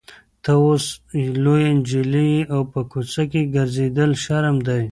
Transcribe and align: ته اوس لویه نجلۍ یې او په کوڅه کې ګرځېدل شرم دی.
ته 0.43 0.51
اوس 0.65 0.85
لویه 1.43 1.71
نجلۍ 1.77 2.25
یې 2.35 2.41
او 2.53 2.61
په 2.71 2.79
کوڅه 2.91 3.23
کې 3.31 3.41
ګرځېدل 3.55 4.11
شرم 4.23 4.57
دی. 4.67 4.83